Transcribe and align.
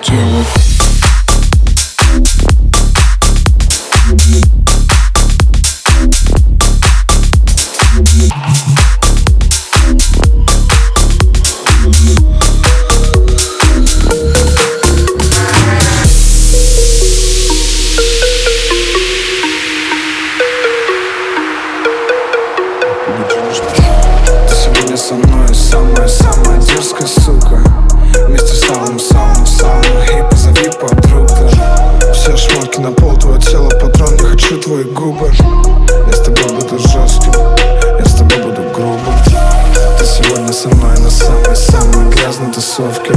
Ты 0.00 0.14
сегодня 24.54 24.96
со 24.96 25.14
мной 25.14 25.54
самая-самая 25.54 26.58
дерзкая 26.60 27.06
сука. 27.06 27.62
Вместе 28.26 28.54
с 28.54 28.60
самым-самым-самым 28.66 29.21
Я 36.06 36.12
с 36.12 36.20
тобой 36.20 36.44
буду 36.54 36.78
жестким 36.78 37.32
Я 37.98 38.04
с 38.04 38.14
тобой 38.14 38.38
буду 38.38 38.62
грубым. 38.74 39.14
Ты 39.98 40.04
сегодня 40.04 40.52
со 40.52 40.68
мной 40.68 40.98
на 40.98 41.10
самой-самой 41.10 42.10
грязной 42.10 42.52
тусовке. 42.52 43.12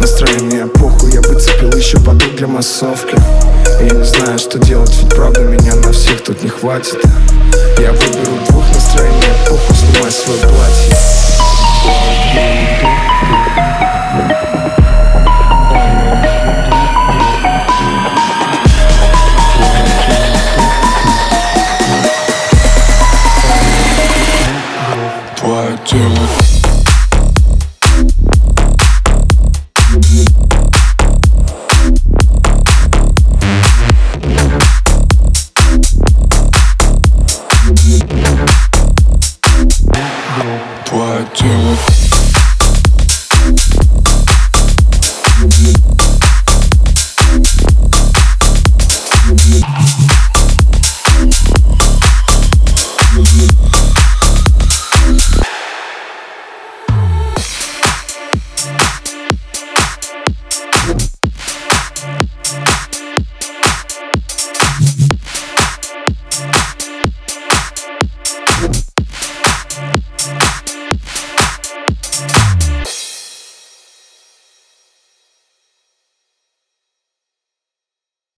Настроение 0.00 0.66
похуй, 0.66 1.12
я 1.12 1.20
бы 1.20 1.34
цепил 1.34 1.72
еще 1.72 1.98
подруг 1.98 2.34
для 2.36 2.46
массовки. 2.46 3.16
Я 3.80 3.90
не 3.90 4.04
знаю, 4.04 4.38
что 4.38 4.58
делать, 4.58 4.96
ведь 5.00 5.14
правда 5.14 5.40
меня 5.40 5.74
на 5.76 5.92
всех 5.92 6.22
тут 6.24 6.42
не 6.42 6.48
хватит. 6.48 6.98
Я 7.78 7.92
выберу 7.92 8.38
двух 8.48 8.64
настроений, 8.74 9.22
похуй, 9.48 9.76
снимай 9.76 10.10
платье 10.10 10.37
Toi, 25.88 25.96
tu 41.34 41.46